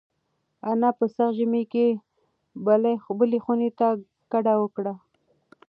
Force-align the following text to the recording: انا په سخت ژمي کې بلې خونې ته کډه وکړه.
انا 0.69 0.89
په 0.97 1.05
سخت 1.15 1.33
ژمي 1.37 1.63
کې 1.73 1.87
بلې 3.19 3.39
خونې 3.43 3.69
ته 3.79 3.87
کډه 4.31 4.53
وکړه. 4.61 4.93